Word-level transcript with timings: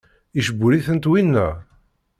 Icewwel-itent 0.39 1.09
winna? 1.11 1.47